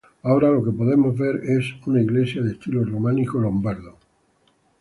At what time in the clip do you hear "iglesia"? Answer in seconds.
2.01-2.41